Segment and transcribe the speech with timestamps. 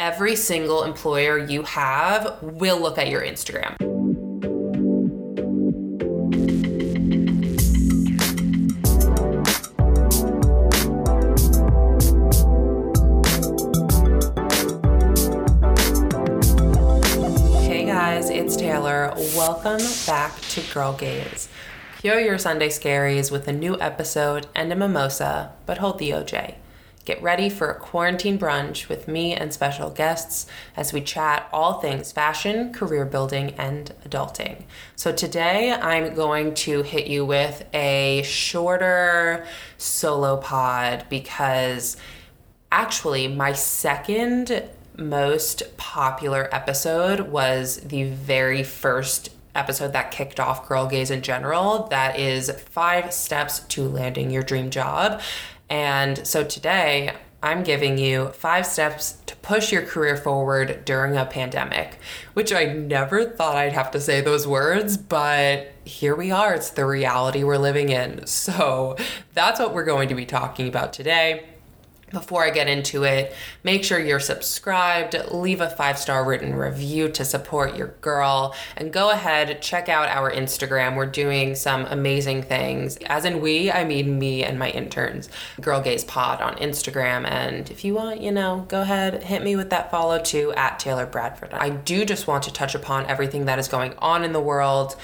[0.00, 3.76] every single employer you have will look at your Instagram.
[17.62, 19.12] Hey guys, it's Taylor.
[19.36, 21.50] Welcome back to Girl Gaze.
[21.98, 26.54] Cure your Sunday scaries with a new episode and a mimosa, but hold the OJ.
[27.06, 30.46] Get ready for a quarantine brunch with me and special guests
[30.76, 34.64] as we chat all things fashion, career building, and adulting.
[34.96, 39.46] So, today I'm going to hit you with a shorter
[39.78, 41.96] solo pod because
[42.70, 50.86] actually, my second most popular episode was the very first episode that kicked off Girl
[50.86, 51.88] Gaze in general.
[51.88, 55.20] That is five steps to landing your dream job.
[55.70, 61.24] And so today, I'm giving you five steps to push your career forward during a
[61.24, 61.98] pandemic,
[62.34, 66.52] which I never thought I'd have to say those words, but here we are.
[66.52, 68.26] It's the reality we're living in.
[68.26, 68.96] So
[69.32, 71.49] that's what we're going to be talking about today.
[72.10, 77.08] Before I get into it, make sure you're subscribed, leave a five star written review
[77.10, 80.96] to support your girl, and go ahead, check out our Instagram.
[80.96, 82.96] We're doing some amazing things.
[83.06, 85.28] As in, we, I mean me and my interns.
[85.60, 87.28] Girl Gaze Pod on Instagram.
[87.30, 90.78] And if you want, you know, go ahead, hit me with that follow too at
[90.78, 91.52] Taylor Bradford.
[91.52, 94.96] I do just want to touch upon everything that is going on in the world.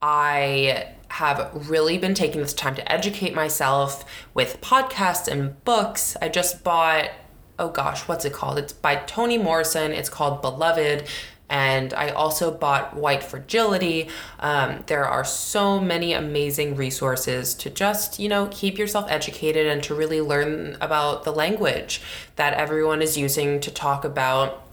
[0.00, 6.16] I have really been taking this time to educate myself with podcasts and books.
[6.20, 7.08] I just bought,
[7.56, 8.58] oh gosh, what's it called?
[8.58, 9.92] It's by Toni Morrison.
[9.92, 11.06] It's called Beloved.
[11.48, 14.08] And I also bought White Fragility.
[14.40, 19.84] Um, there are so many amazing resources to just, you know, keep yourself educated and
[19.84, 22.02] to really learn about the language
[22.34, 24.63] that everyone is using to talk about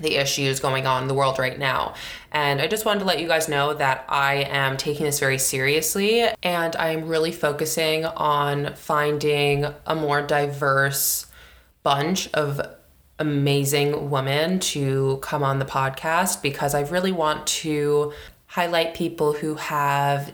[0.00, 1.94] the issues going on in the world right now.
[2.32, 5.38] And I just wanted to let you guys know that I am taking this very
[5.38, 11.26] seriously and I'm really focusing on finding a more diverse
[11.82, 12.60] bunch of
[13.18, 18.12] amazing women to come on the podcast because I really want to
[18.46, 20.32] highlight people who have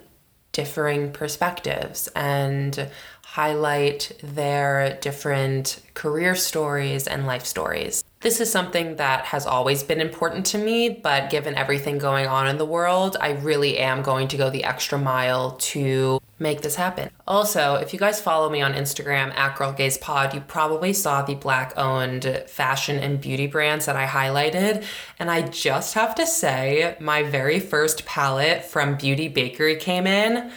[0.53, 2.89] differing perspectives and
[3.23, 8.05] highlight their different career stories and life stories.
[8.25, 12.47] This is something that has always been important to me, but given everything going on
[12.47, 16.77] in the world, I really am going to go the extra mile to make this
[16.77, 17.11] happen.
[17.27, 21.35] Also, if you guys follow me on Instagram at Girl Pod, you probably saw the
[21.35, 24.85] black owned fashion and beauty brands that I highlighted.
[25.19, 30.51] And I just have to say, my very first palette from Beauty Bakery came in.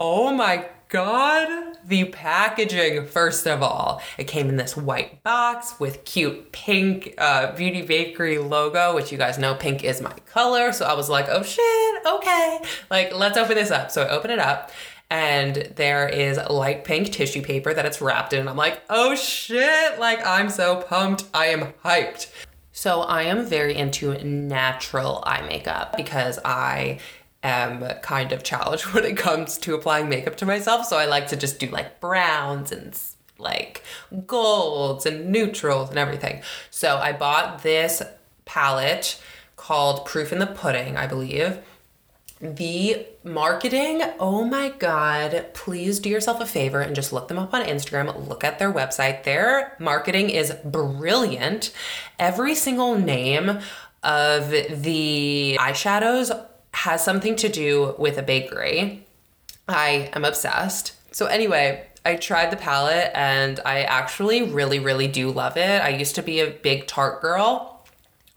[0.00, 4.02] Oh my god, the packaging, first of all.
[4.18, 9.18] It came in this white box with cute pink uh, Beauty Bakery logo, which you
[9.18, 10.72] guys know pink is my color.
[10.72, 12.60] So I was like, oh shit, okay.
[12.90, 13.90] Like, let's open this up.
[13.90, 14.70] So I open it up
[15.08, 18.48] and there is light pink tissue paper that it's wrapped in.
[18.48, 21.24] I'm like, oh shit, like I'm so pumped.
[21.32, 22.30] I am hyped.
[22.72, 26.98] So I am very into natural eye makeup because I
[27.48, 30.86] am kind of challenged when it comes to applying makeup to myself.
[30.86, 32.98] So I like to just do like browns and
[33.38, 33.82] like
[34.26, 36.42] golds and neutrals and everything.
[36.70, 38.02] So I bought this
[38.44, 39.20] palette
[39.56, 41.58] called Proof in the Pudding, I believe.
[42.38, 47.54] The marketing, oh my God, please do yourself a favor and just look them up
[47.54, 48.28] on Instagram.
[48.28, 49.24] Look at their website.
[49.24, 51.72] Their marketing is brilliant.
[52.18, 53.60] Every single name
[54.02, 56.46] of the eyeshadows
[56.76, 59.06] has something to do with a bakery.
[59.66, 60.92] I am obsessed.
[61.10, 65.82] So, anyway, I tried the palette and I actually really, really do love it.
[65.82, 67.72] I used to be a big Tarte girl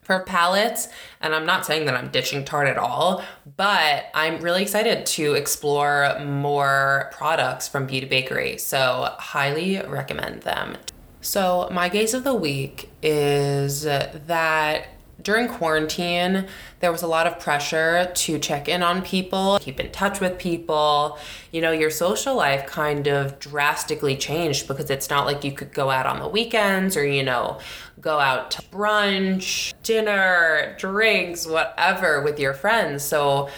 [0.01, 0.87] for palettes,
[1.21, 3.23] and I'm not saying that I'm ditching Tarte at all,
[3.57, 8.57] but I'm really excited to explore more products from Beauty Bakery.
[8.57, 10.77] So, highly recommend them.
[11.21, 14.87] So, my gaze of the week is that
[15.21, 16.47] during quarantine,
[16.79, 20.37] there was a lot of pressure to check in on people, keep in touch with
[20.37, 21.17] people.
[21.51, 25.73] You know, your social life kind of drastically changed because it's not like you could
[25.73, 27.59] go out on the weekends or, you know,
[27.99, 33.03] go out to brunch, dinner, drinks, whatever with your friends.
[33.03, 33.49] So,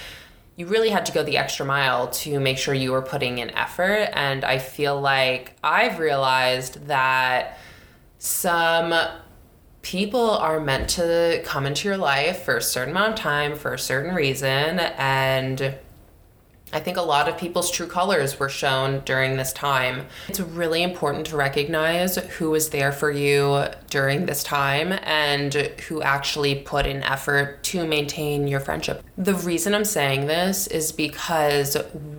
[0.58, 3.50] you really had to go the extra mile to make sure you were putting in
[3.52, 4.10] effort.
[4.14, 7.58] And I feel like I've realized that
[8.20, 8.94] some
[9.82, 13.74] people are meant to come into your life for a certain amount of time for
[13.74, 15.76] a certain reason and
[16.74, 20.08] I think a lot of people's true colors were shown during this time.
[20.30, 26.02] It's really important to recognize who was there for you during this time and who
[26.02, 29.04] actually put in effort to maintain your friendship.
[29.18, 31.76] The reason I'm saying this is because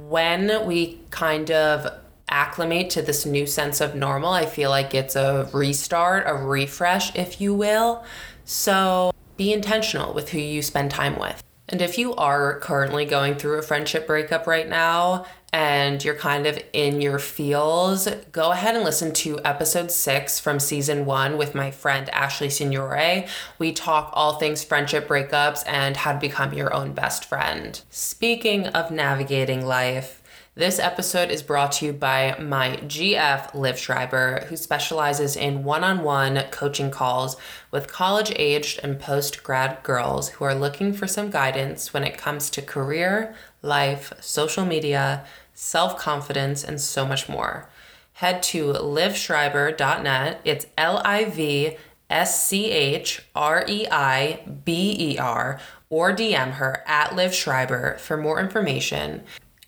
[0.08, 2.01] when we kind of
[2.32, 7.14] acclimate to this new sense of normal, I feel like it's a restart, a refresh,
[7.14, 8.05] if you will.
[8.44, 11.43] So be intentional with who you spend time with.
[11.69, 15.25] And if you are currently going through a friendship breakup right now
[15.55, 20.58] and you're kind of in your feels, go ahead and listen to episode six from
[20.58, 23.29] season one with my friend Ashley Signore.
[23.58, 27.81] We talk all things friendship breakups and how to become your own best friend.
[27.90, 30.21] Speaking of navigating life,
[30.54, 35.82] this episode is brought to you by my GF, Liv Schreiber, who specializes in one
[35.82, 37.38] on one coaching calls
[37.70, 42.19] with college aged and post grad girls who are looking for some guidance when it
[42.19, 47.70] comes to career, life, social media, self confidence, and so much more.
[48.14, 50.40] Head to livschreiber.net.
[50.44, 51.78] It's L I V
[52.10, 55.58] S C H R E I B E R
[55.88, 59.22] or DM her at Liv Schreiber for more information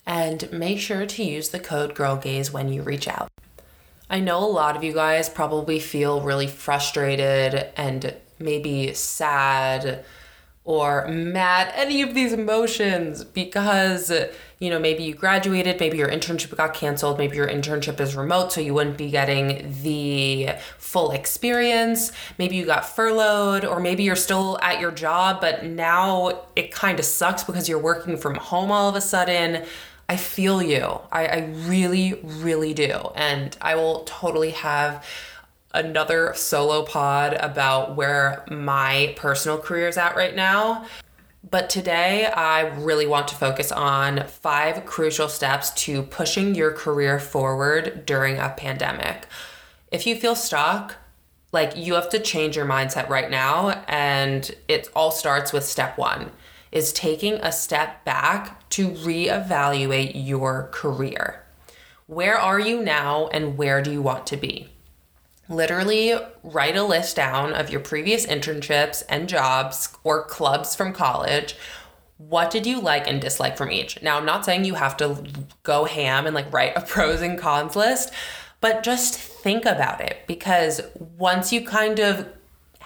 [0.07, 3.29] and make sure to use the code GIRLGAZE when you reach out.
[4.11, 10.05] I know a lot of you guys probably feel really frustrated and maybe sad
[10.67, 14.11] or mad, any of these emotions because,
[14.59, 18.51] you know, maybe you graduated, maybe your internship got canceled, maybe your internship is remote,
[18.51, 20.49] so you wouldn't be getting the
[20.79, 22.13] full experience.
[22.39, 26.99] Maybe you got furloughed, or maybe you're still at your job, but now it kind
[26.99, 29.67] of sucks because you're working from home all of a sudden.
[30.09, 31.01] I feel you.
[31.11, 32.93] I, I really, really do.
[33.15, 35.05] And I will totally have
[35.73, 40.87] another solo pod about where my personal career is at right now.
[41.51, 47.19] But today, I really want to focus on five crucial steps to pushing your career
[47.19, 49.27] forward during a pandemic.
[49.93, 50.97] If you feel stuck,
[51.53, 55.99] like you have to change your mindset right now, and it all starts with step
[55.99, 56.31] one
[56.75, 61.45] is taking a step back to reevaluate your career.
[62.07, 64.69] Where are you now and where do you want to be?
[65.49, 71.55] Literally, write a list down of your previous internships and jobs or clubs from college.
[72.19, 74.03] What did you like and dislike from each?
[74.03, 75.23] Now, I'm not saying you have to
[75.63, 78.13] go ham and like write a pros and cons list,
[78.61, 80.81] but just think about it because
[81.19, 82.27] once you kind of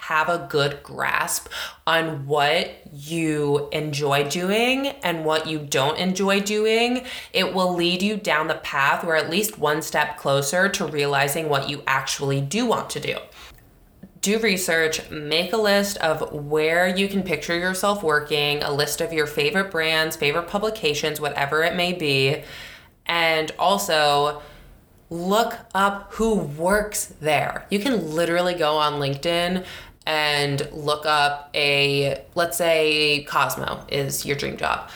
[0.09, 1.47] have a good grasp
[1.85, 8.17] on what you enjoy doing and what you don't enjoy doing, it will lead you
[8.17, 12.65] down the path or at least one step closer to realizing what you actually do
[12.65, 13.17] want to do.
[14.21, 19.13] Do research, make a list of where you can picture yourself working, a list of
[19.13, 22.41] your favorite brands, favorite publications, whatever it may be,
[23.05, 24.41] and also
[25.11, 27.65] look up who works there.
[27.69, 29.65] You can literally go on LinkedIn
[30.09, 34.89] and look up a, let's say Cosmo is your dream job.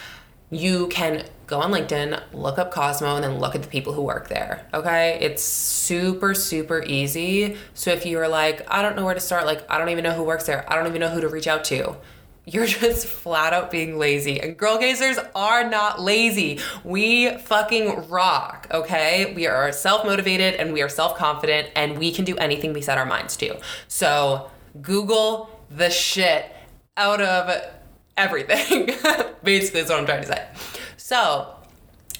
[0.50, 4.02] You can go on LinkedIn, look up Cosmo, and then look at the people who
[4.02, 4.66] work there.
[4.74, 5.16] Okay.
[5.20, 7.56] It's super, super easy.
[7.74, 10.14] So if you're like, I don't know where to start, like, I don't even know
[10.14, 11.94] who works there, I don't even know who to reach out to.
[12.44, 14.40] You're just flat out being lazy.
[14.40, 16.58] And girl gazers are not lazy.
[16.82, 19.32] We fucking rock, okay?
[19.32, 22.82] We are self motivated and we are self confident and we can do anything we
[22.82, 23.60] set our minds to.
[23.86, 26.50] So Google the shit
[26.96, 27.62] out of
[28.16, 28.86] everything.
[29.44, 30.46] Basically, is what I'm trying to say.
[30.96, 31.54] So,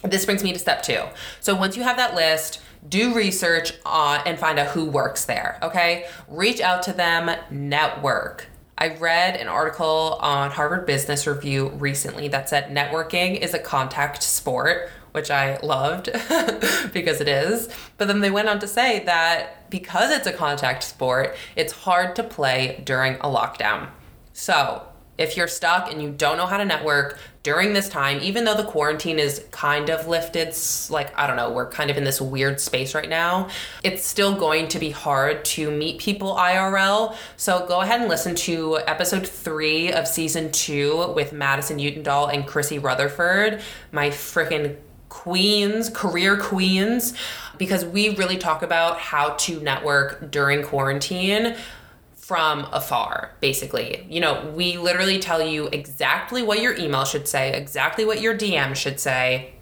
[0.02, 1.02] this brings me to step two.
[1.40, 5.58] So, once you have that list, do research on and find out who works there,
[5.62, 6.06] okay?
[6.28, 8.48] Reach out to them, network.
[8.76, 14.22] I read an article on Harvard Business Review recently that said networking is a contact
[14.22, 16.06] sport, which I loved
[16.92, 17.68] because it is.
[17.98, 22.16] But then they went on to say that because it's a contact sport, it's hard
[22.16, 23.90] to play during a lockdown.
[24.32, 24.82] So,
[25.16, 28.56] if you're stuck and you don't know how to network during this time, even though
[28.56, 30.52] the quarantine is kind of lifted,
[30.90, 33.48] like, I don't know, we're kind of in this weird space right now,
[33.84, 37.14] it's still going to be hard to meet people IRL.
[37.36, 42.44] So go ahead and listen to episode three of season two with Madison Utendahl and
[42.44, 44.76] Chrissy Rutherford, my freaking
[45.14, 47.14] queens, career queens,
[47.56, 51.54] because we really talk about how to network during quarantine
[52.16, 54.04] from afar, basically.
[54.10, 58.36] You know, we literally tell you exactly what your email should say, exactly what your
[58.36, 59.54] DM should say.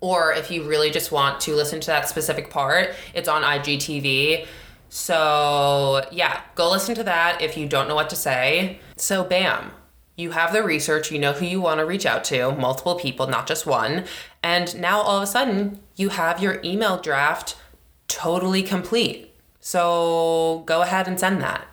[0.00, 4.46] Or if you really just want to listen to that specific part, it's on IGTV.
[4.90, 8.78] So, yeah, go listen to that if you don't know what to say.
[8.96, 9.72] So, bam,
[10.18, 13.28] you have the research, you know who you want to reach out to, multiple people,
[13.28, 14.04] not just one.
[14.42, 17.56] And now all of a sudden, you have your email draft
[18.08, 19.32] totally complete.
[19.60, 21.68] So go ahead and send that.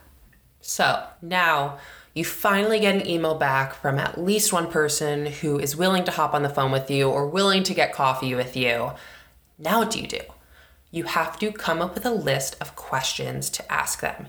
[0.61, 1.79] So now
[2.13, 6.11] you finally get an email back from at least one person who is willing to
[6.11, 8.91] hop on the phone with you or willing to get coffee with you.
[9.57, 10.21] Now, what do you do?
[10.91, 14.27] You have to come up with a list of questions to ask them.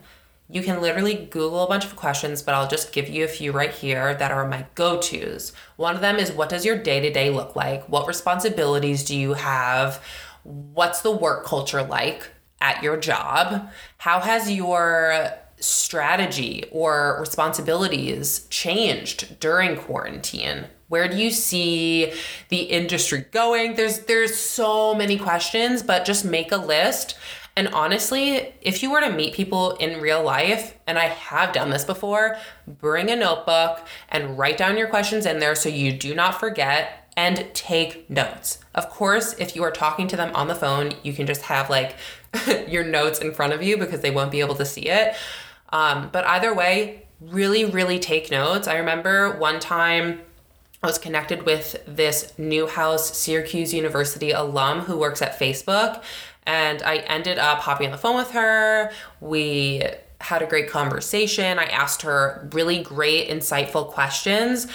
[0.49, 3.51] You can literally Google a bunch of questions, but I'll just give you a few
[3.51, 5.53] right here that are my go tos.
[5.77, 7.89] One of them is What does your day to day look like?
[7.89, 10.03] What responsibilities do you have?
[10.45, 13.69] What's the work culture like at your job?
[13.99, 20.67] How has your strategy or responsibilities changed during quarantine?
[20.89, 22.13] Where do you see
[22.49, 23.75] the industry going?
[23.75, 27.17] There's there's so many questions, but just make a list.
[27.57, 31.71] And honestly, if you were to meet people in real life, and I have done
[31.71, 32.37] this before,
[32.67, 37.11] bring a notebook and write down your questions in there so you do not forget
[37.17, 38.59] and take notes.
[38.75, 41.71] Of course, if you are talking to them on the phone, you can just have
[41.71, 41.97] like
[42.69, 45.17] your notes in front of you because they won't be able to see it.
[45.71, 48.69] Um, but either way, really, really take notes.
[48.69, 50.21] I remember one time
[50.83, 56.03] I was connected with this Newhouse Syracuse University alum who works at Facebook,
[56.47, 58.93] and I ended up hopping on the phone with her.
[59.21, 59.83] We
[60.21, 61.59] had a great conversation.
[61.59, 64.67] I asked her really great, insightful questions.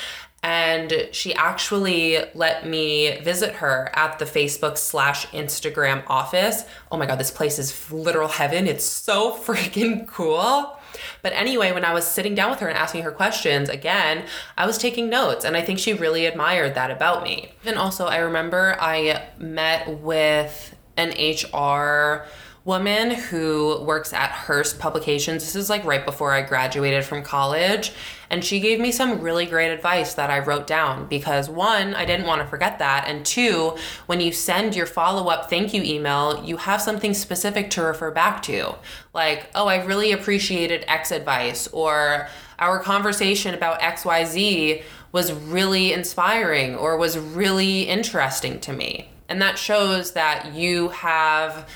[0.44, 6.63] And she actually let me visit her at the Facebook slash Instagram office.
[6.92, 8.68] Oh my God, this place is literal heaven.
[8.68, 10.78] It's so freaking cool.
[11.22, 14.25] But anyway, when I was sitting down with her and asking her questions again,
[14.58, 17.54] I was taking notes and I think she really admired that about me.
[17.63, 22.27] And also, I remember I met with an HR
[22.63, 25.43] woman who works at Hearst Publications.
[25.43, 27.91] This is like right before I graduated from college.
[28.29, 32.05] And she gave me some really great advice that I wrote down because one, I
[32.05, 33.05] didn't want to forget that.
[33.07, 37.71] And two, when you send your follow up thank you email, you have something specific
[37.71, 38.75] to refer back to.
[39.13, 42.29] Like, oh, I really appreciated X advice, or
[42.60, 49.10] our conversation about XYZ was really inspiring or was really interesting to me.
[49.31, 51.69] And that shows that you have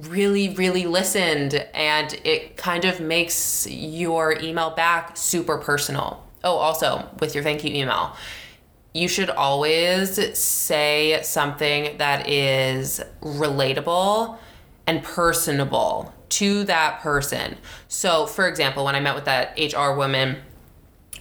[0.00, 6.22] really, really listened and it kind of makes your email back super personal.
[6.44, 8.14] Oh, also with your thank you email,
[8.92, 14.36] you should always say something that is relatable
[14.86, 17.56] and personable to that person.
[17.88, 20.36] So, for example, when I met with that HR woman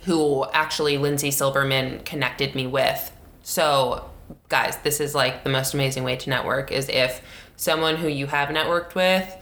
[0.04, 3.16] who actually Lindsay Silberman connected me with.
[3.44, 4.09] So,
[4.48, 7.22] guys, this is like the most amazing way to network is if
[7.56, 9.36] someone who you have networked with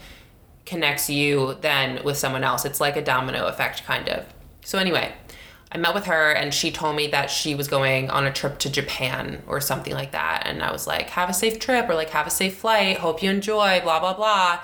[0.65, 2.65] connects you then with someone else.
[2.65, 4.25] It's like a domino effect, kind of.
[4.63, 5.13] So, anyway,
[5.71, 8.59] I met with her and she told me that she was going on a trip
[8.59, 10.43] to Japan or something like that.
[10.45, 12.97] And I was like, have a safe trip or like, have a safe flight.
[12.97, 14.59] Hope you enjoy, blah, blah, blah.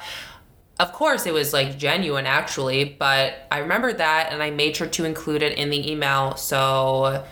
[0.80, 4.88] Of course, it was like genuine actually, but I remembered that and I made sure
[4.88, 6.36] to include it in the email.
[6.36, 7.24] So,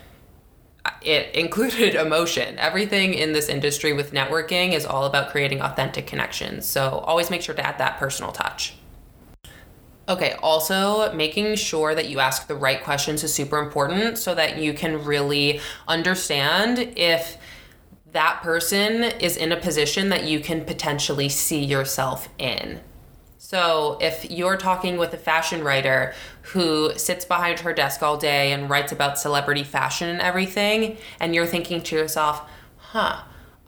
[1.02, 2.58] it included emotion.
[2.60, 6.66] Everything in this industry with networking is all about creating authentic connections.
[6.66, 8.76] So always make sure to add that personal touch.
[10.10, 14.58] Okay, also making sure that you ask the right questions is super important so that
[14.58, 17.38] you can really understand if
[18.12, 22.82] that person is in a position that you can potentially see yourself in.
[23.38, 26.14] So, if you're talking with a fashion writer
[26.52, 31.34] who sits behind her desk all day and writes about celebrity fashion and everything, and
[31.34, 32.42] you're thinking to yourself,
[32.78, 33.22] huh,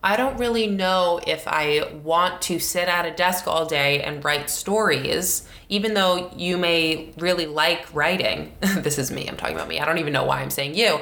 [0.05, 4.23] I don't really know if I want to sit at a desk all day and
[4.23, 8.53] write stories, even though you may really like writing.
[8.59, 9.79] this is me, I'm talking about me.
[9.79, 10.99] I don't even know why I'm saying you.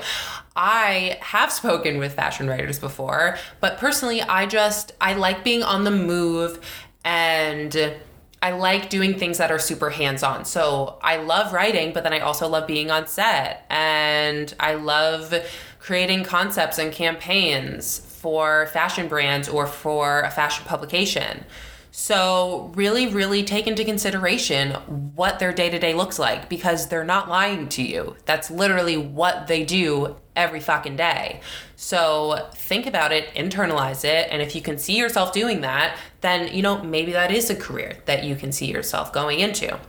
[0.55, 5.83] I have spoken with fashion writers before, but personally, I just, I like being on
[5.83, 6.59] the move
[7.03, 7.95] and
[8.41, 10.45] I like doing things that are super hands on.
[10.45, 15.33] So I love writing, but then I also love being on set and I love
[15.79, 21.45] creating concepts and campaigns for fashion brands or for a fashion publication.
[21.93, 24.71] So, really, really take into consideration
[25.13, 28.15] what their day to day looks like because they're not lying to you.
[28.25, 31.41] That's literally what they do every fucking day.
[31.83, 36.53] So, think about it, internalize it, and if you can see yourself doing that, then,
[36.53, 39.79] you know, maybe that is a career that you can see yourself going into.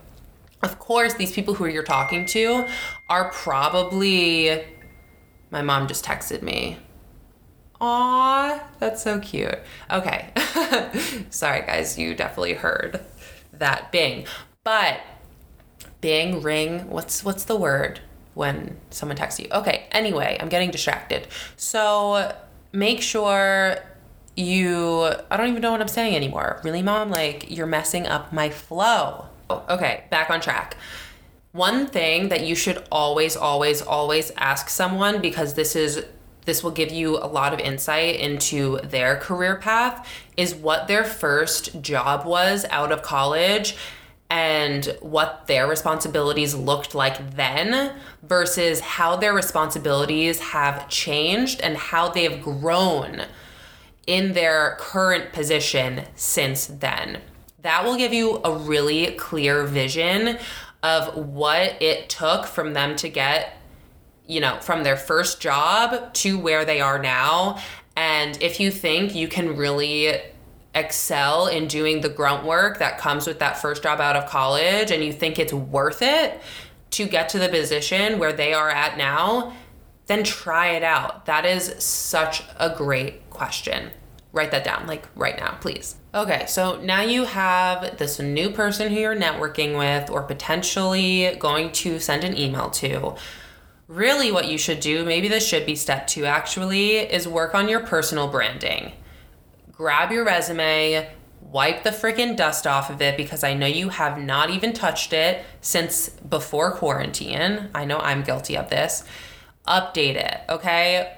[0.63, 2.67] Of course, these people who you're talking to
[3.11, 4.65] are probably.
[5.51, 6.79] My mom just texted me.
[7.79, 9.59] Aw, that's so cute.
[9.91, 10.31] Okay.
[11.29, 13.05] Sorry, guys, you definitely heard
[13.53, 14.25] that bing.
[14.65, 15.01] But
[16.01, 18.01] bing, ring, what's what's the word?
[18.35, 19.49] When someone texts you.
[19.53, 21.27] Okay, anyway, I'm getting distracted.
[21.57, 22.35] So
[22.73, 23.79] make sure
[24.37, 26.61] you, I don't even know what I'm saying anymore.
[26.65, 27.11] Really, mom?
[27.11, 29.27] Like, you're messing up my flow.
[29.51, 30.77] Okay, back on track.
[31.53, 36.05] One thing that you should always, always, always ask someone because this is
[36.45, 41.05] this will give you a lot of insight into their career path is what their
[41.05, 43.77] first job was out of college
[44.33, 52.09] and what their responsibilities looked like then versus how their responsibilities have changed and how
[52.09, 53.27] they have grown
[54.07, 57.21] in their current position since then.
[57.61, 60.39] That will give you a really clear vision
[60.83, 63.59] of what it took from them to get,
[64.27, 67.59] you know, from their first job to where they are now.
[67.97, 70.23] And if you think you can really
[70.75, 74.91] excel in doing the grunt work that comes with that first job out of college
[74.91, 76.41] and you think it's worth it
[76.91, 79.53] to get to the position where they are at now,
[80.07, 81.27] then try it out.
[81.27, 83.91] That is such a great question.
[84.33, 85.97] Write that down, like right now, please.
[86.15, 91.73] Okay, so now you have this new person who you're networking with or potentially going
[91.73, 93.15] to send an email to.
[93.89, 97.69] Really, what you should do, maybe this should be step two actually, is work on
[97.69, 98.93] your personal branding.
[99.83, 101.11] Grab your resume,
[101.41, 105.13] wipe the freaking dust off of it because I know you have not even touched
[105.13, 107.69] it since before quarantine.
[107.75, 109.03] I know I'm guilty of this.
[109.67, 111.17] Update it, okay?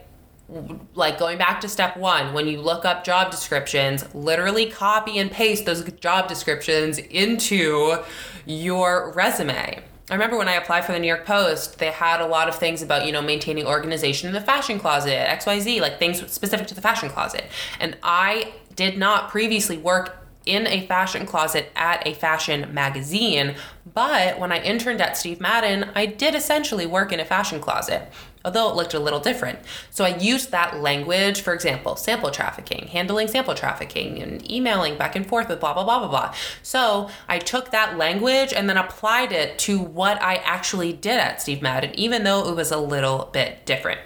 [0.94, 5.30] like going back to step one, when you look up job descriptions, literally copy and
[5.30, 7.98] paste those job descriptions into
[8.46, 9.82] your resume.
[10.10, 12.56] I remember when I applied for the New York Post, they had a lot of
[12.56, 16.74] things about, you know, maintaining organization in the fashion closet, XYZ, like things specific to
[16.74, 17.46] the fashion closet.
[17.80, 23.54] And I did not previously work in a fashion closet at a fashion magazine,
[23.94, 28.12] but when I interned at Steve Madden, I did essentially work in a fashion closet
[28.44, 29.58] although it looked a little different.
[29.90, 35.16] So I used that language, for example, sample trafficking, handling sample trafficking, and emailing back
[35.16, 36.34] and forth with blah, blah, blah, blah, blah.
[36.62, 41.40] So I took that language and then applied it to what I actually did at
[41.40, 44.00] Steve Madden, even though it was a little bit different.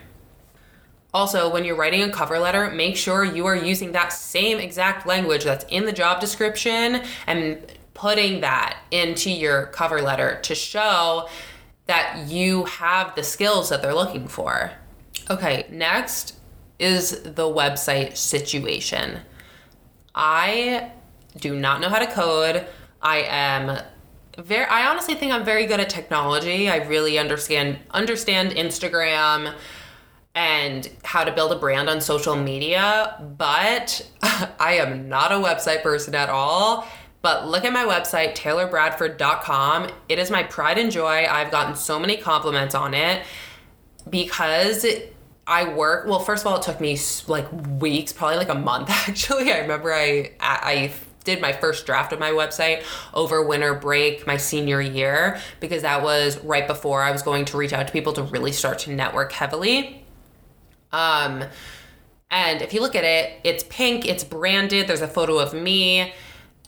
[1.12, 5.06] Also, when you're writing a cover letter, make sure you are using that same exact
[5.06, 7.58] language that's in the job description and
[7.95, 11.28] putting that into your cover letter to show
[11.88, 14.72] that you have the skills that they're looking for.
[15.28, 16.36] Okay, next
[16.78, 19.18] is the website situation.
[20.14, 20.92] I
[21.36, 22.66] do not know how to code.
[23.02, 23.78] I am
[24.38, 26.68] very I honestly think I'm very good at technology.
[26.68, 29.54] I really understand understand Instagram
[30.34, 34.08] and how to build a brand on social media, but
[34.60, 36.86] I am not a website person at all.
[37.21, 39.91] But look at my website, taylorbradford.com.
[40.09, 41.26] It is my pride and joy.
[41.28, 43.25] I've gotten so many compliments on it
[44.09, 44.87] because
[45.47, 46.07] I work.
[46.07, 47.49] Well, first of all, it took me like
[47.81, 49.52] weeks, probably like a month actually.
[49.52, 50.93] I remember I I
[51.25, 56.02] did my first draft of my website over winter break my senior year because that
[56.02, 58.93] was right before I was going to reach out to people to really start to
[58.93, 60.04] network heavily.
[60.93, 61.45] Um
[62.31, 66.13] and if you look at it, it's pink, it's branded, there's a photo of me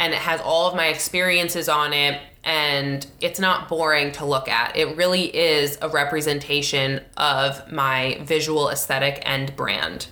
[0.00, 4.48] and it has all of my experiences on it and it's not boring to look
[4.48, 4.74] at.
[4.74, 10.06] It really is a representation of my visual aesthetic and brand.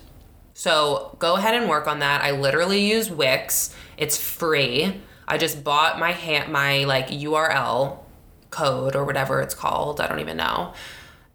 [0.53, 2.21] So go ahead and work on that.
[2.21, 3.75] I literally use Wix.
[3.97, 5.01] It's free.
[5.27, 7.97] I just bought my ha- my like URL
[8.51, 9.99] code or whatever it's called.
[9.99, 10.73] I don't even know.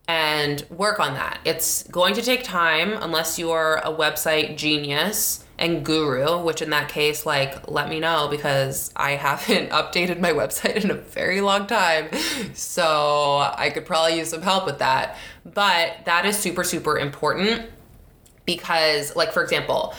[0.07, 1.41] And work on that.
[1.45, 6.89] It's going to take time unless you're a website genius and guru, which in that
[6.89, 11.67] case, like, let me know because I haven't updated my website in a very long
[11.67, 12.09] time.
[12.55, 15.17] So I could probably use some help with that.
[15.45, 17.71] But that is super, super important
[18.45, 19.95] because, like, for example,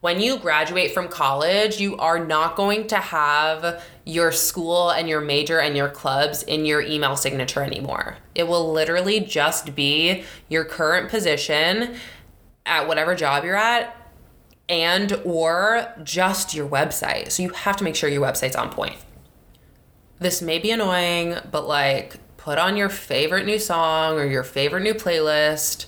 [0.00, 5.20] when you graduate from college, you are not going to have your school and your
[5.20, 8.16] major and your clubs in your email signature anymore.
[8.34, 11.96] It will literally just be your current position
[12.64, 13.99] at whatever job you're at
[14.70, 17.32] and or just your website.
[17.32, 18.96] So you have to make sure your website's on point.
[20.20, 24.82] This may be annoying, but like put on your favorite new song or your favorite
[24.82, 25.86] new playlist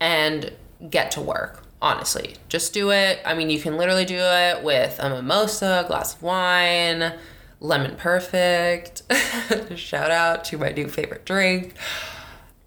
[0.00, 0.52] and
[0.88, 1.64] get to work.
[1.82, 3.20] Honestly, just do it.
[3.24, 7.14] I mean, you can literally do it with a mimosa, a glass of wine,
[7.58, 9.02] lemon perfect.
[9.74, 11.74] Shout out to my new favorite drink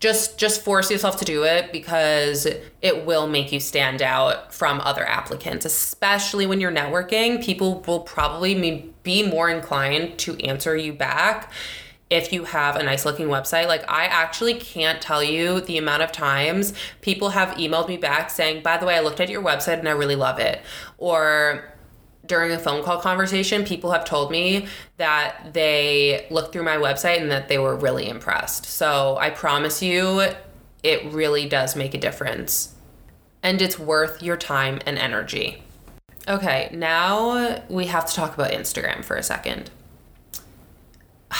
[0.03, 2.45] just just force yourself to do it because
[2.81, 8.01] it will make you stand out from other applicants especially when you're networking people will
[8.01, 11.49] probably be more inclined to answer you back
[12.09, 13.67] if you have a nice looking website.
[13.67, 18.29] Like, I actually can't tell you the amount of times people have emailed me back
[18.29, 20.61] saying, by the way, I looked at your website and I really love it.
[20.99, 21.72] Or,
[22.25, 27.21] during a phone call conversation, people have told me that they looked through my website
[27.21, 28.65] and that they were really impressed.
[28.65, 30.27] So I promise you,
[30.83, 32.75] it really does make a difference.
[33.41, 35.63] And it's worth your time and energy.
[36.27, 39.69] Okay, now we have to talk about Instagram for a second.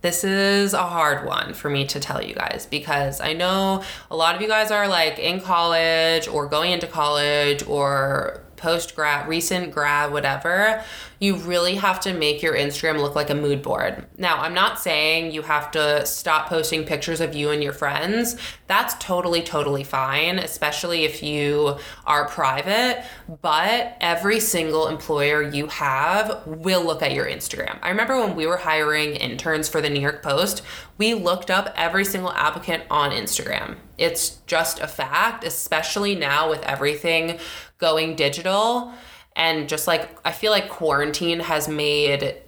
[0.00, 4.16] This is a hard one for me to tell you guys because I know a
[4.16, 9.28] lot of you guys are like in college or going into college or post grad,
[9.28, 10.84] recent grad, whatever,
[11.20, 14.06] you really have to make your Instagram look like a mood board.
[14.18, 18.36] Now, I'm not saying you have to stop posting pictures of you and your friends.
[18.68, 23.04] That's totally, totally fine, especially if you are private.
[23.42, 27.78] But every single employer you have will look at your Instagram.
[27.82, 30.62] I remember when we were hiring interns for the New York Post,
[30.98, 33.76] we looked up every single applicant on Instagram.
[33.96, 37.38] It's just a fact, especially now with everything
[37.78, 38.92] going digital.
[39.36, 42.42] And just like, I feel like quarantine has made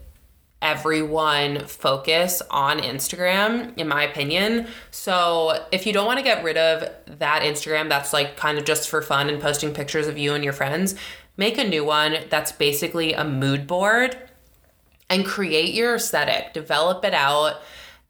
[0.62, 4.66] everyone focus on Instagram, in my opinion.
[4.90, 8.64] So if you don't want to get rid of that Instagram that's like kind of
[8.64, 10.95] just for fun and posting pictures of you and your friends,
[11.37, 14.19] make a new one that's basically a mood board
[15.09, 17.61] and create your aesthetic, develop it out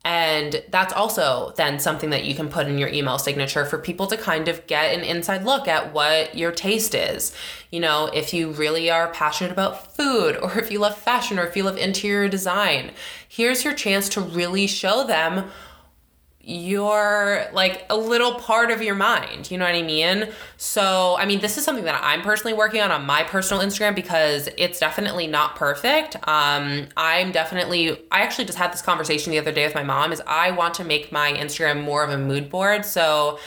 [0.02, 4.06] and that's also then something that you can put in your email signature for people
[4.06, 7.36] to kind of get an inside look at what your taste is.
[7.70, 11.44] You know, if you really are passionate about food, or if you love fashion, or
[11.44, 12.92] if you love interior design,
[13.28, 15.50] here's your chance to really show them
[16.42, 19.50] you're like a little part of your mind.
[19.50, 20.28] You know what I mean?
[20.56, 23.94] So, I mean, this is something that I'm personally working on on my personal Instagram
[23.94, 26.16] because it's definitely not perfect.
[26.26, 30.12] Um, I'm definitely, I actually just had this conversation the other day with my mom
[30.12, 32.84] is I want to make my Instagram more of a mood board.
[32.84, 33.38] So,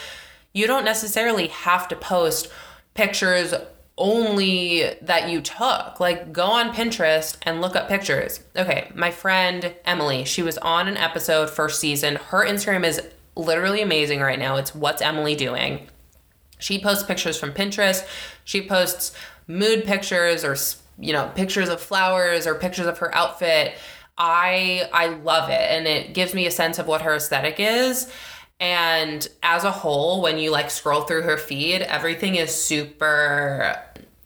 [0.54, 2.48] you don't necessarily have to post
[2.94, 3.54] pictures
[3.98, 6.00] only that you took.
[6.00, 8.40] Like, go on Pinterest and look up pictures.
[8.56, 12.16] Okay, my friend Emily, she was on an episode first season.
[12.16, 13.02] Her Instagram is
[13.36, 14.56] literally amazing right now.
[14.56, 15.88] It's What's Emily Doing?
[16.60, 18.06] She posts pictures from Pinterest.
[18.46, 19.16] She posts
[19.48, 20.56] mood pictures or,
[20.98, 23.76] you know, pictures of flowers or pictures of her outfit.
[24.18, 28.12] I I love it and it gives me a sense of what her aesthetic is.
[28.60, 33.78] And as a whole, when you like scroll through her feed, everything is super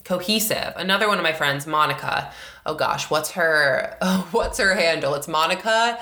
[0.04, 0.74] cohesive.
[0.76, 2.32] Another one of my friends, Monica.
[2.66, 3.98] Oh gosh, what's her
[4.32, 5.14] what's her handle?
[5.16, 6.00] It's Monica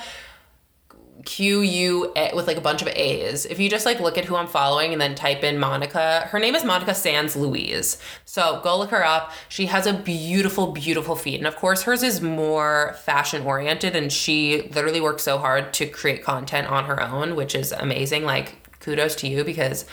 [1.23, 3.45] Q U with like a bunch of A's.
[3.45, 6.39] If you just like look at who I'm following and then type in Monica, her
[6.39, 7.97] name is Monica Sands Louise.
[8.25, 9.31] So go look her up.
[9.47, 11.39] She has a beautiful, beautiful feed.
[11.39, 15.87] And of course, hers is more fashion oriented and she literally works so hard to
[15.87, 18.23] create content on her own, which is amazing.
[18.23, 19.85] Like, kudos to you because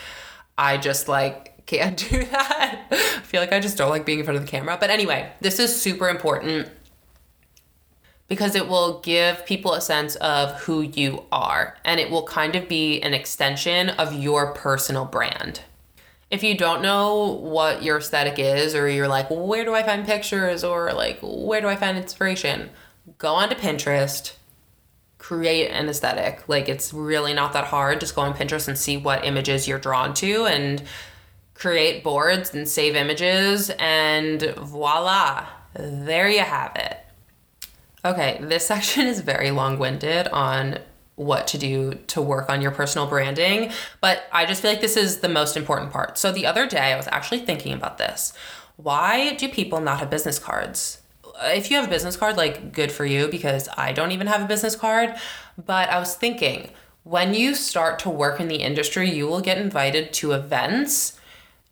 [0.59, 2.87] I just like can't do that.
[2.91, 4.77] I feel like I just don't like being in front of the camera.
[4.79, 6.69] But anyway, this is super important
[8.29, 12.57] because it will give people a sense of who you are and it will kind
[12.57, 15.61] of be an extension of your personal brand.
[16.31, 20.07] If you don't know what your aesthetic is, or you're like, where do I find
[20.07, 22.71] pictures, or like, where do I find inspiration?
[23.19, 24.33] Go onto Pinterest,
[25.19, 26.49] create an aesthetic.
[26.49, 28.01] Like, it's really not that hard.
[28.01, 30.83] Just go on Pinterest and see what images you're drawn to and
[31.53, 37.02] create boards and save images, and voila, there you have it.
[38.05, 40.79] Okay, this section is very long winded on
[41.15, 44.97] what to do to work on your personal branding, but I just feel like this
[44.97, 46.19] is the most important part.
[46.19, 48.33] So the other day, I was actually thinking about this.
[48.77, 51.01] Why do people not have business cards?
[51.43, 54.43] If you have a business card, like good for you because I don't even have
[54.43, 55.15] a business card.
[55.65, 56.71] But I was thinking,
[57.05, 61.21] when you start to work in the industry, you will get invited to events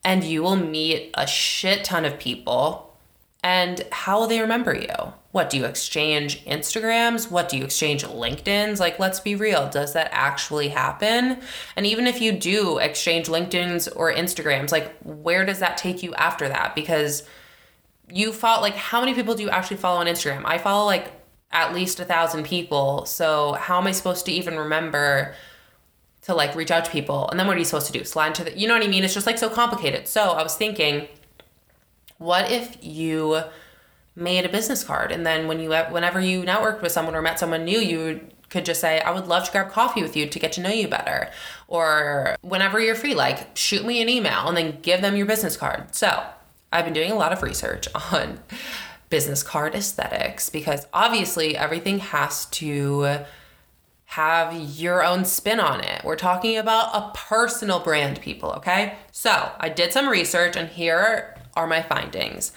[0.04, 2.96] and you will meet a shit ton of people.
[3.42, 5.14] And how will they remember you?
[5.32, 7.30] What do you exchange Instagrams?
[7.30, 8.80] What do you exchange LinkedIn's?
[8.80, 9.68] Like, let's be real.
[9.68, 11.38] Does that actually happen?
[11.76, 16.12] And even if you do exchange LinkedIn's or Instagrams, like, where does that take you
[16.14, 16.74] after that?
[16.74, 17.22] Because
[18.08, 20.42] you follow, like, how many people do you actually follow on Instagram?
[20.44, 21.12] I follow like
[21.52, 23.06] at least a thousand people.
[23.06, 25.34] So, how am I supposed to even remember?
[26.22, 28.26] to like reach out to people and then what are you supposed to do slide
[28.26, 30.54] into the you know what i mean it's just like so complicated so i was
[30.54, 31.08] thinking
[32.18, 33.42] what if you
[34.20, 37.38] made a business card and then when you whenever you networked with someone or met
[37.38, 40.38] someone new you could just say i would love to grab coffee with you to
[40.38, 41.30] get to know you better
[41.68, 45.56] or whenever you're free like shoot me an email and then give them your business
[45.56, 46.22] card so
[46.72, 48.38] i've been doing a lot of research on
[49.08, 53.24] business card aesthetics because obviously everything has to
[54.10, 56.02] have your own spin on it.
[56.02, 58.96] We're talking about a personal brand, people, okay?
[59.12, 62.50] So I did some research and here are my findings.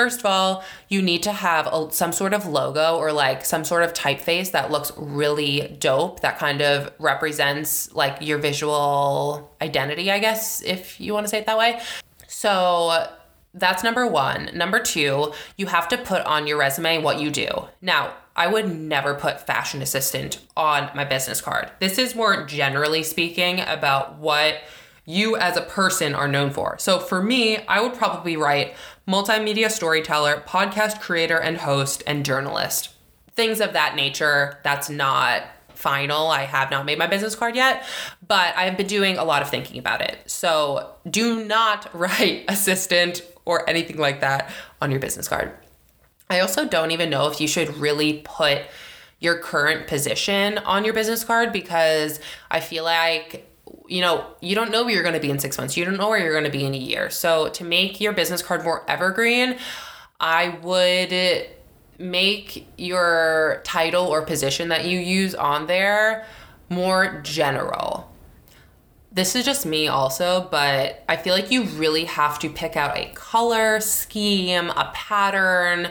[0.00, 3.64] First of all, you need to have a, some sort of logo or like some
[3.64, 10.10] sort of typeface that looks really dope, that kind of represents like your visual identity,
[10.10, 11.82] I guess, if you want to say it that way.
[12.26, 13.08] So
[13.52, 14.48] that's number one.
[14.54, 17.50] Number two, you have to put on your resume what you do.
[17.82, 21.70] Now, I would never put fashion assistant on my business card.
[21.78, 24.62] This is more generally speaking about what
[25.10, 26.78] you as a person are known for.
[26.78, 28.74] So for me, I would probably write
[29.08, 32.90] multimedia storyteller, podcast creator and host, and journalist.
[33.34, 34.60] Things of that nature.
[34.62, 35.42] That's not
[35.74, 36.28] final.
[36.28, 37.84] I have not made my business card yet,
[38.26, 40.18] but I've been doing a lot of thinking about it.
[40.26, 45.52] So do not write assistant or anything like that on your business card.
[46.28, 48.62] I also don't even know if you should really put
[49.18, 52.20] your current position on your business card because
[52.50, 53.49] I feel like
[53.88, 55.76] you know, you don't know where you're going to be in 6 months.
[55.76, 57.10] You don't know where you're going to be in a year.
[57.10, 59.58] So to make your business card more evergreen,
[60.20, 61.46] I would
[61.98, 66.26] make your title or position that you use on there
[66.68, 68.10] more general
[69.12, 72.96] this is just me also, but I feel like you really have to pick out
[72.96, 75.88] a color scheme, a pattern,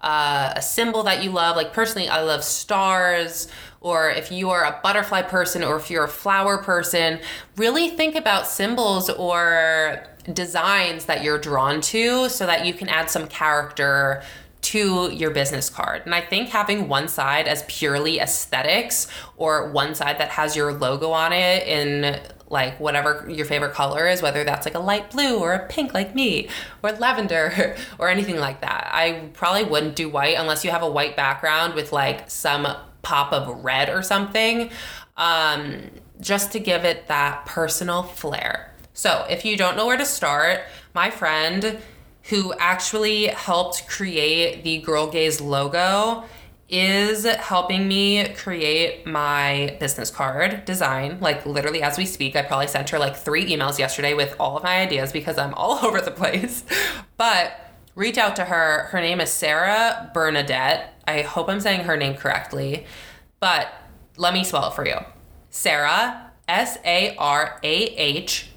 [0.00, 1.56] uh, a symbol that you love.
[1.56, 3.48] Like personally, I love stars.
[3.82, 7.20] Or if you are a butterfly person, or if you're a flower person,
[7.56, 13.10] really think about symbols or designs that you're drawn to so that you can add
[13.10, 14.22] some character
[14.62, 16.02] to your business card.
[16.04, 20.72] And I think having one side as purely aesthetics or one side that has your
[20.72, 25.10] logo on it in like whatever your favorite color is, whether that's like a light
[25.10, 26.48] blue or a pink like me,
[26.82, 28.88] or lavender or anything like that.
[28.92, 32.68] I probably wouldn't do white unless you have a white background with like some
[33.02, 34.70] pop of red or something,
[35.16, 38.74] um, just to give it that personal flair.
[38.94, 40.62] So if you don't know where to start,
[40.94, 41.78] my friend
[42.24, 46.24] who actually helped create the Girl Gaze logo
[46.68, 51.18] is helping me create my business card design.
[51.20, 54.56] Like literally as we speak, I probably sent her like three emails yesterday with all
[54.56, 56.64] of my ideas because I'm all over the place.
[57.18, 58.84] But reach out to her.
[58.84, 60.94] Her name is Sarah Bernadette.
[61.06, 62.86] I hope I'm saying her name correctly.
[63.40, 63.72] But
[64.16, 64.96] let me spell it for you.
[65.50, 68.50] Sarah, S A R A H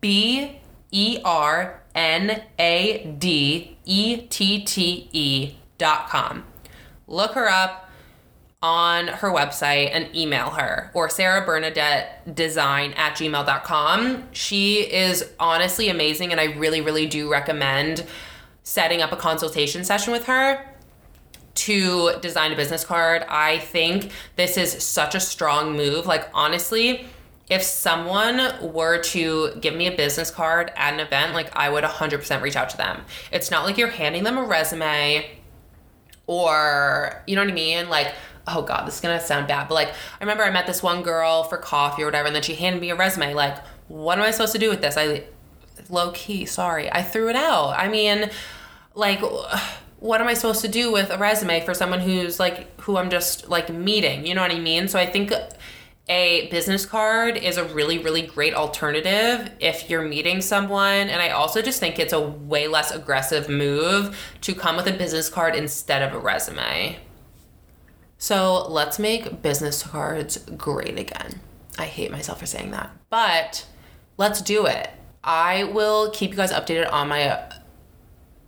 [0.00, 6.44] B E R N A D E T T E dot com
[7.06, 7.90] look her up
[8.62, 14.28] on her website and email her or Sarah Bernadette design at gmail.com.
[14.32, 18.04] She is honestly amazing and I really, really do recommend
[18.66, 20.66] setting up a consultation session with her
[21.54, 23.24] to design a business card.
[23.28, 26.04] I think this is such a strong move.
[26.04, 27.06] Like, honestly,
[27.48, 31.84] if someone were to give me a business card at an event, like, I would
[31.84, 33.02] 100% reach out to them.
[33.30, 35.30] It's not like you're handing them a resume
[36.26, 37.88] or you know what I mean?
[37.88, 38.12] Like,
[38.48, 41.02] oh god, this is gonna sound bad, but like I remember I met this one
[41.02, 43.32] girl for coffee or whatever, and then she handed me a resume.
[43.32, 44.96] Like, what am I supposed to do with this?
[44.96, 45.22] I
[45.88, 47.74] low key, sorry, I threw it out.
[47.78, 48.30] I mean,
[48.96, 49.20] like
[50.00, 53.10] what am I supposed to do with a resume for someone who's like who I'm
[53.10, 54.26] just like meeting?
[54.26, 54.88] You know what I mean?
[54.88, 55.32] So I think
[56.08, 61.08] a business card is a really, really great alternative if you're meeting someone.
[61.08, 64.92] And I also just think it's a way less aggressive move to come with a
[64.92, 66.98] business card instead of a resume.
[68.18, 71.40] So let's make business cards great again.
[71.78, 73.66] I hate myself for saying that, but
[74.16, 74.88] let's do it.
[75.22, 77.42] I will keep you guys updated on my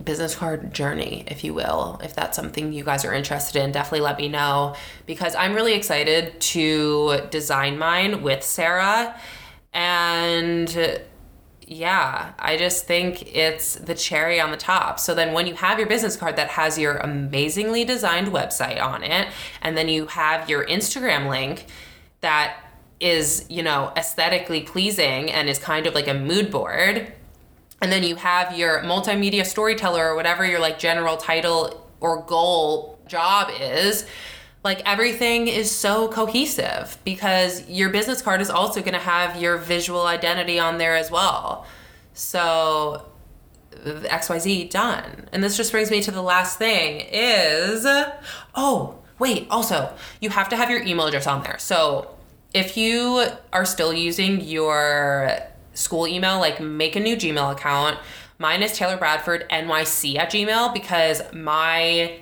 [0.02, 2.00] business card journey, if you will.
[2.02, 5.74] If that's something you guys are interested in, definitely let me know because I'm really
[5.74, 9.18] excited to design mine with Sarah.
[9.72, 11.02] And
[11.70, 14.98] yeah, I just think it's the cherry on the top.
[14.98, 19.02] So then when you have your business card that has your amazingly designed website on
[19.02, 19.28] it,
[19.60, 21.66] and then you have your Instagram link
[22.22, 22.56] that
[23.00, 27.12] is, you know, aesthetically pleasing and is kind of like a mood board
[27.80, 32.98] and then you have your multimedia storyteller or whatever your like general title or goal
[33.06, 34.06] job is
[34.64, 39.56] like everything is so cohesive because your business card is also going to have your
[39.56, 41.66] visual identity on there as well.
[42.12, 43.06] So
[43.70, 45.28] xyz done.
[45.32, 47.86] And this just brings me to the last thing is
[48.54, 51.58] oh wait also you have to have your email address on there.
[51.58, 52.14] So
[52.52, 55.38] if you are still using your
[55.78, 57.98] school email, like make a new Gmail account.
[58.38, 62.20] Mine is Taylor Bradford NYC at Gmail because my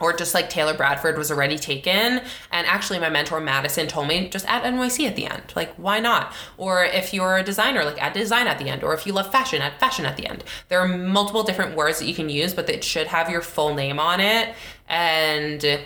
[0.00, 2.20] or just like Taylor Bradford was already taken.
[2.52, 5.42] And actually, my mentor Madison told me just add NYC at the end.
[5.56, 6.32] Like, why not?
[6.56, 8.84] Or if you're a designer, like add design at the end.
[8.84, 10.44] Or if you love fashion, add fashion at the end.
[10.68, 13.74] There are multiple different words that you can use, but it should have your full
[13.74, 14.54] name on it.
[14.88, 15.80] And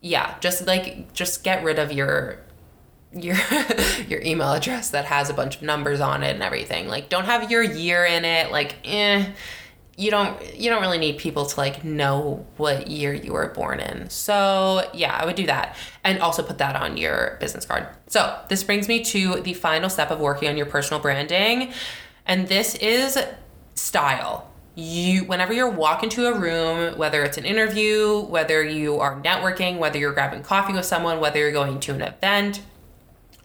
[0.00, 2.40] yeah, just like, just get rid of your
[3.14, 3.36] your
[4.08, 6.88] your email address that has a bunch of numbers on it and everything.
[6.88, 8.50] Like don't have your year in it.
[8.50, 9.26] Like eh
[9.96, 13.80] you don't you don't really need people to like know what year you were born
[13.80, 14.10] in.
[14.10, 17.86] So, yeah, I would do that and also put that on your business card.
[18.08, 21.72] So, this brings me to the final step of working on your personal branding,
[22.26, 23.18] and this is
[23.74, 24.50] style.
[24.74, 29.78] You whenever you're walking to a room, whether it's an interview, whether you are networking,
[29.78, 32.60] whether you're grabbing coffee with someone, whether you're going to an event,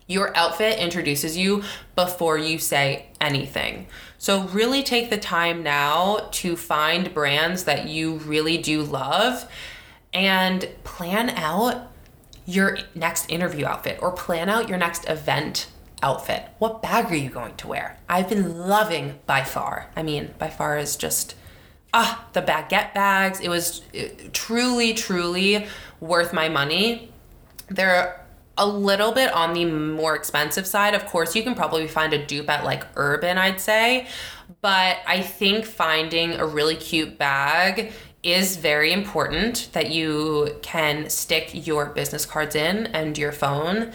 [0.09, 1.63] your outfit introduces you
[1.95, 3.85] before you say anything.
[4.17, 9.49] So, really take the time now to find brands that you really do love
[10.11, 11.91] and plan out
[12.45, 15.69] your next interview outfit or plan out your next event
[16.01, 16.43] outfit.
[16.57, 17.97] What bag are you going to wear?
[18.09, 19.91] I've been loving By Far.
[19.95, 21.35] I mean, By Far is just
[21.93, 23.39] ah, the baguette bags.
[23.39, 23.83] It was
[24.33, 25.67] truly, truly
[25.99, 27.11] worth my money.
[27.67, 28.25] They're
[28.59, 30.93] a little bit on the more expensive side.
[30.93, 34.07] Of course, you can probably find a dupe at like Urban, I'd say.
[34.61, 41.65] But I think finding a really cute bag is very important that you can stick
[41.65, 43.93] your business cards in and your phone.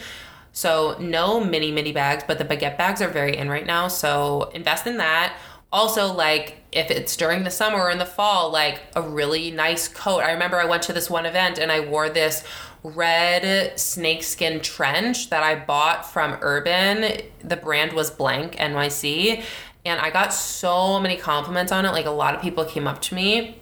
[0.51, 3.87] So, no mini, mini bags, but the baguette bags are very in right now.
[3.87, 5.37] So, invest in that.
[5.71, 9.87] Also, like if it's during the summer or in the fall, like a really nice
[9.87, 10.19] coat.
[10.19, 12.43] I remember I went to this one event and I wore this
[12.85, 17.19] red snakeskin trench that I bought from Urban.
[17.43, 19.43] The brand was Blank NYC.
[19.85, 21.91] And I got so many compliments on it.
[21.91, 23.59] Like a lot of people came up to me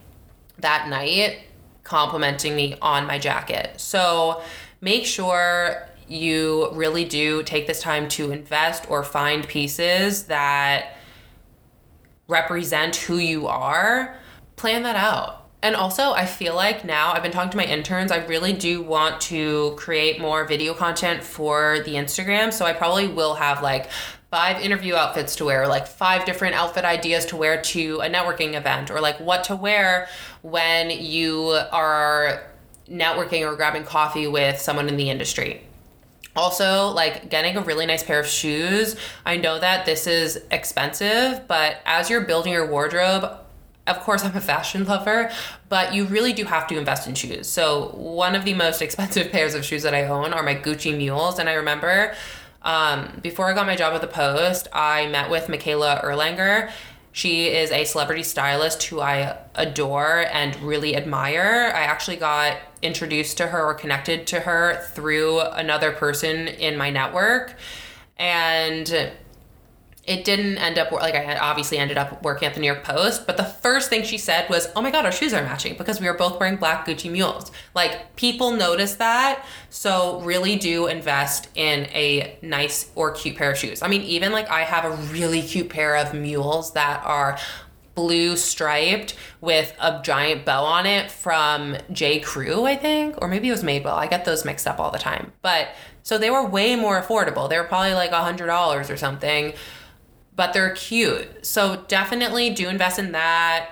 [0.59, 1.39] that night
[1.83, 3.79] complimenting me on my jacket.
[3.79, 4.41] So
[4.81, 10.97] make sure you really do take this time to invest or find pieces that
[12.27, 14.17] represent who you are.
[14.57, 18.11] Plan that out and also, I feel like now I've been talking to my interns.
[18.11, 22.51] I really do want to create more video content for the Instagram.
[22.51, 23.89] So I probably will have like
[24.29, 28.55] five interview outfits to wear, like five different outfit ideas to wear to a networking
[28.55, 30.09] event, or like what to wear
[30.41, 32.43] when you are
[32.89, 35.61] networking or grabbing coffee with someone in the industry.
[36.35, 38.97] Also, like getting a really nice pair of shoes.
[39.25, 43.39] I know that this is expensive, but as you're building your wardrobe,
[43.87, 45.31] of course I'm a fashion lover,
[45.69, 47.47] but you really do have to invest in shoes.
[47.47, 50.95] So one of the most expensive pairs of shoes that I own are my Gucci
[50.95, 52.13] Mules, and I remember
[52.63, 56.71] um, before I got my job at the Post, I met with Michaela Erlanger.
[57.11, 61.71] She is a celebrity stylist who I adore and really admire.
[61.75, 66.89] I actually got introduced to her or connected to her through another person in my
[66.89, 67.55] network.
[68.17, 69.11] And
[70.05, 73.25] it didn't end up like I obviously ended up working at the New York Post,
[73.25, 76.01] but the first thing she said was, "Oh my god, our shoes are matching because
[76.01, 81.47] we were both wearing black Gucci mules." Like people notice that, so really do invest
[81.55, 83.81] in a nice or cute pair of shoes.
[83.81, 87.37] I mean, even like I have a really cute pair of mules that are
[87.95, 93.47] blue striped with a giant bow on it from J Crew, I think, or maybe
[93.47, 93.93] it was Madewell.
[93.93, 95.31] I get those mixed up all the time.
[95.41, 95.69] But
[96.01, 97.49] so they were way more affordable.
[97.49, 99.53] They were probably like a hundred dollars or something
[100.35, 101.45] but they're cute.
[101.45, 103.69] So definitely do invest in that.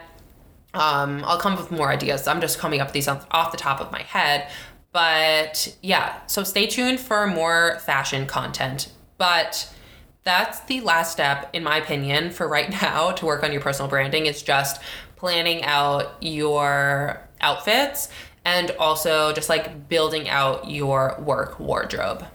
[0.74, 2.28] Um, I'll come up with more ideas.
[2.28, 4.50] I'm just coming up with these off the top of my head.
[4.92, 8.92] But yeah, so stay tuned for more fashion content.
[9.18, 9.74] But
[10.24, 13.90] that's the last step, in my opinion, for right now to work on your personal
[13.90, 14.26] branding.
[14.26, 14.82] It's just
[15.16, 18.10] planning out your outfits
[18.44, 22.26] and also just like building out your work wardrobe.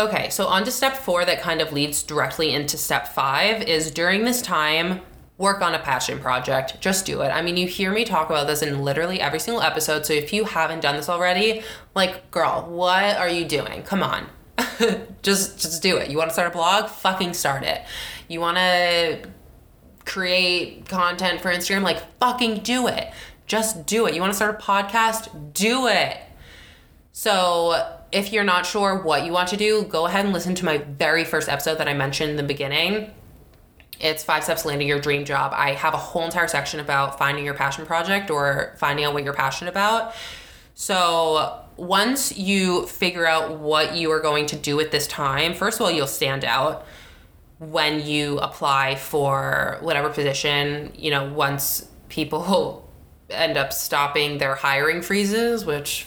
[0.00, 3.90] Okay, so on to step four that kind of leads directly into step five is
[3.90, 5.02] during this time,
[5.36, 6.80] work on a passion project.
[6.80, 7.28] Just do it.
[7.28, 10.06] I mean, you hear me talk about this in literally every single episode.
[10.06, 11.62] So if you haven't done this already,
[11.94, 13.82] like, girl, what are you doing?
[13.82, 14.26] Come on.
[15.22, 16.10] just just do it.
[16.10, 16.88] You want to start a blog?
[16.88, 17.82] Fucking start it.
[18.26, 19.28] You want to
[20.06, 21.82] create content for Instagram?
[21.82, 23.12] Like, fucking do it.
[23.46, 24.14] Just do it.
[24.14, 25.52] You want to start a podcast?
[25.52, 26.16] Do it.
[27.12, 30.64] So if you're not sure what you want to do, go ahead and listen to
[30.64, 33.12] my very first episode that I mentioned in the beginning.
[34.00, 35.52] It's five steps landing your dream job.
[35.54, 39.24] I have a whole entire section about finding your passion project or finding out what
[39.24, 40.14] you're passionate about.
[40.74, 45.78] So, once you figure out what you are going to do at this time, first
[45.78, 46.86] of all, you'll stand out
[47.58, 52.88] when you apply for whatever position, you know, once people
[53.30, 56.06] end up stopping their hiring freezes, which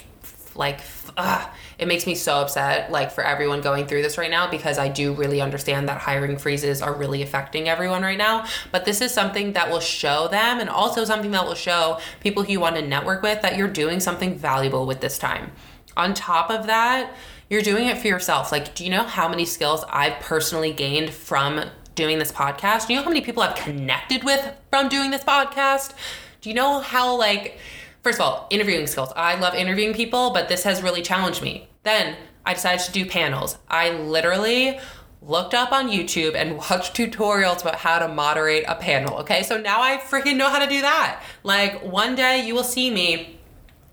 [0.56, 0.80] like
[1.18, 1.49] ugh,
[1.84, 4.88] it makes me so upset like for everyone going through this right now because I
[4.88, 8.46] do really understand that hiring freezes are really affecting everyone right now.
[8.72, 12.44] But this is something that will show them and also something that will show people
[12.44, 15.52] who you want to network with that you're doing something valuable with this time.
[15.98, 17.14] On top of that,
[17.50, 18.50] you're doing it for yourself.
[18.50, 21.66] Like, do you know how many skills I've personally gained from
[21.96, 22.88] doing this podcast?
[22.88, 25.92] Do you know how many people I've connected with from doing this podcast?
[26.40, 27.60] Do you know how, like,
[28.04, 29.12] first of all, interviewing skills.
[29.18, 31.68] I love interviewing people, but this has really challenged me.
[31.84, 32.16] Then
[32.46, 33.58] I decided to do panels.
[33.70, 34.80] I literally
[35.22, 39.18] looked up on YouTube and watched tutorials about how to moderate a panel.
[39.20, 41.24] Okay, so now I freaking know how to do that.
[41.44, 43.40] Like, one day you will see me,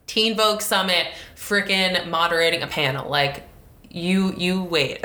[0.06, 3.08] Teen Vogue Summit, freaking moderating a panel.
[3.08, 3.44] Like,
[3.90, 5.04] you you wait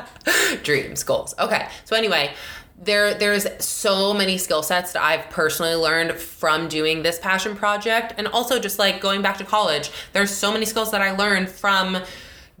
[0.62, 2.30] dreams goals okay so anyway
[2.80, 8.14] there there's so many skill sets that I've personally learned from doing this passion project
[8.16, 11.48] and also just like going back to college there's so many skills that I learned
[11.48, 11.98] from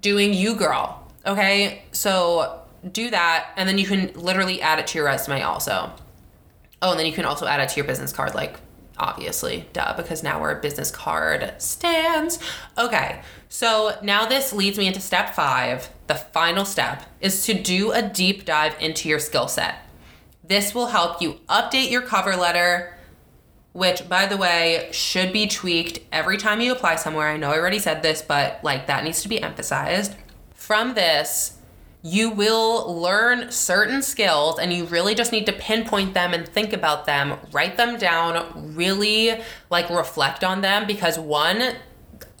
[0.00, 2.62] doing you girl okay so
[2.92, 5.92] do that and then you can literally add it to your resume also
[6.82, 8.56] oh and then you can also add it to your business card like
[8.98, 12.38] obviously, duh, because now we're business card stands.
[12.76, 15.88] Okay, so now this leads me into step five.
[16.08, 19.87] The final step is to do a deep dive into your skill set.
[20.48, 22.96] This will help you update your cover letter,
[23.72, 27.28] which, by the way, should be tweaked every time you apply somewhere.
[27.28, 30.14] I know I already said this, but like that needs to be emphasized.
[30.54, 31.58] From this,
[32.02, 36.72] you will learn certain skills and you really just need to pinpoint them and think
[36.72, 41.74] about them, write them down, really like reflect on them because one,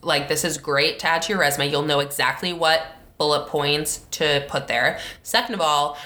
[0.00, 1.70] like this is great to add to your resume.
[1.70, 2.86] You'll know exactly what
[3.18, 4.98] bullet points to put there.
[5.22, 5.98] Second of all,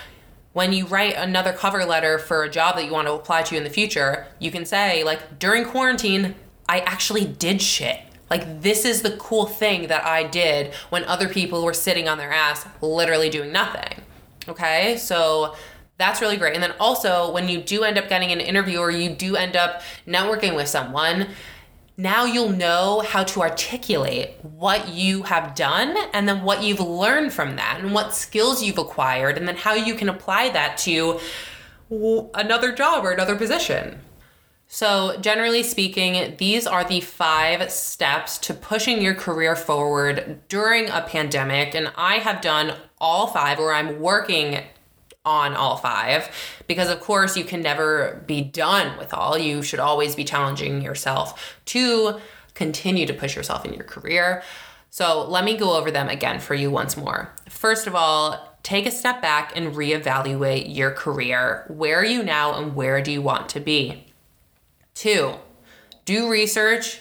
[0.52, 3.56] when you write another cover letter for a job that you want to apply to
[3.56, 6.34] in the future, you can say, like, during quarantine,
[6.68, 7.98] I actually did shit.
[8.30, 12.18] Like, this is the cool thing that I did when other people were sitting on
[12.18, 14.02] their ass, literally doing nothing.
[14.48, 15.54] Okay, so
[15.98, 16.54] that's really great.
[16.54, 19.56] And then also, when you do end up getting an interview or you do end
[19.56, 21.28] up networking with someone,
[21.96, 27.32] now you'll know how to articulate what you have done and then what you've learned
[27.32, 31.20] from that and what skills you've acquired and then how you can apply that to
[32.34, 34.00] another job or another position.
[34.74, 41.02] So, generally speaking, these are the five steps to pushing your career forward during a
[41.02, 41.74] pandemic.
[41.74, 44.62] And I have done all five, or I'm working
[45.24, 46.28] on all five,
[46.66, 49.38] because of course, you can never be done with all.
[49.38, 52.18] You should always be challenging yourself to
[52.54, 54.42] continue to push yourself in your career.
[54.90, 57.32] So, let me go over them again for you once more.
[57.48, 61.64] First of all, take a step back and reevaluate your career.
[61.68, 64.12] Where are you now, and where do you want to be?
[64.94, 65.34] Two,
[66.04, 67.00] do research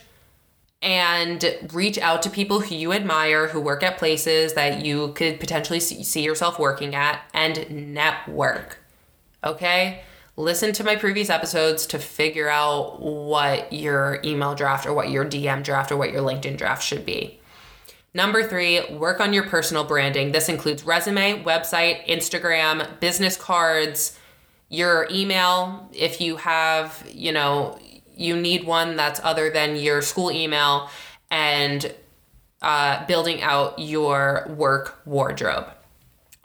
[0.81, 5.39] and reach out to people who you admire who work at places that you could
[5.39, 8.79] potentially see yourself working at and network.
[9.43, 10.03] Okay?
[10.37, 15.25] Listen to my previous episodes to figure out what your email draft or what your
[15.25, 17.39] DM draft or what your LinkedIn draft should be.
[18.13, 20.31] Number three, work on your personal branding.
[20.31, 24.17] This includes resume, website, Instagram, business cards,
[24.71, 27.77] your email if you have you know
[28.21, 30.89] you need one that's other than your school email
[31.29, 31.93] and
[32.61, 35.67] uh, building out your work wardrobe.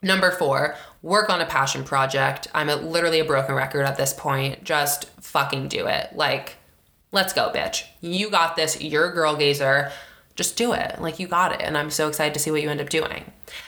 [0.02, 2.48] Number four work on a passion project.
[2.54, 4.64] I'm a, literally a broken record at this point.
[4.64, 6.10] Just fucking do it.
[6.14, 6.56] Like
[7.12, 7.84] let's go bitch.
[8.00, 8.80] You got this.
[8.80, 9.92] You're a girl gazer
[10.36, 11.00] just do it.
[11.00, 11.62] Like you got it.
[11.62, 13.24] And I'm so excited to see what you end up doing.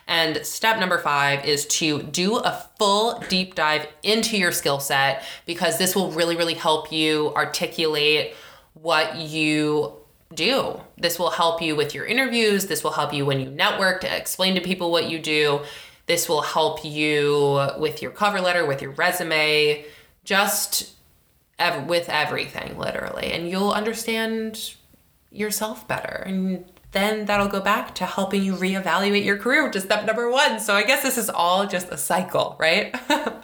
[0.07, 5.25] And step number five is to do a full deep dive into your skill set
[5.47, 8.35] because this will really, really help you articulate
[8.75, 9.95] what you
[10.35, 10.81] do.
[10.99, 12.67] This will help you with your interviews.
[12.67, 15.61] This will help you when you network to explain to people what you do.
[16.07, 19.85] This will help you with your cover letter, with your resume,
[20.25, 20.93] just
[21.59, 23.33] ev- with everything, literally.
[23.33, 24.75] And you'll understand
[25.31, 26.23] yourself better.
[26.27, 30.31] And then that'll go back to helping you reevaluate your career, which is step number
[30.31, 30.59] one.
[30.59, 32.95] So I guess this is all just a cycle, right?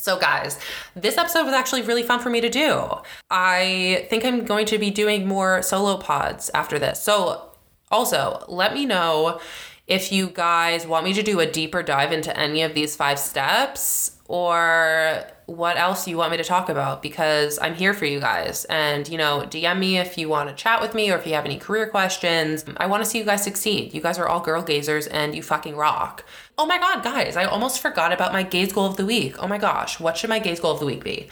[0.00, 0.58] So, guys,
[0.94, 2.88] this episode was actually really fun for me to do.
[3.30, 7.02] I think I'm going to be doing more solo pods after this.
[7.02, 7.50] So,
[7.90, 9.40] also, let me know
[9.86, 13.18] if you guys want me to do a deeper dive into any of these five
[13.18, 18.20] steps or what else you want me to talk about because I'm here for you
[18.20, 18.64] guys.
[18.66, 21.34] And, you know, DM me if you want to chat with me or if you
[21.34, 22.64] have any career questions.
[22.76, 23.92] I want to see you guys succeed.
[23.92, 26.24] You guys are all girl gazers and you fucking rock.
[26.56, 29.34] Oh my God, guys, I almost forgot about my gaze goal of the week.
[29.42, 31.26] Oh my gosh, what should my gaze goal of the week be?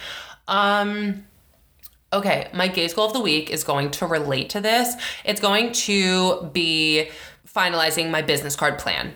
[0.48, 1.24] Um,
[2.10, 4.94] Okay, my gaze goal of the week is going to relate to this.
[5.26, 7.10] It's going to be
[7.46, 9.12] finalizing my business card plan.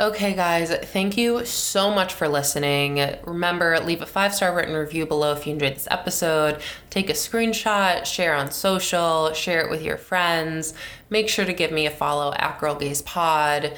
[0.00, 3.16] Okay, guys, thank you so much for listening.
[3.24, 6.60] Remember, leave a five star written review below if you enjoyed this episode.
[6.90, 10.74] Take a screenshot, share on social, share it with your friends.
[11.10, 13.76] Make sure to give me a follow at Girl Gaze Pod.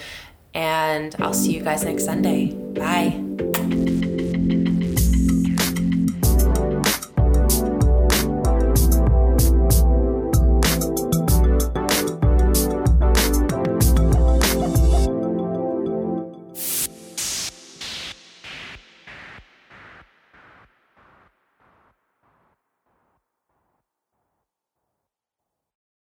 [0.54, 2.52] And I'll see you guys next Sunday.
[2.52, 3.95] Bye.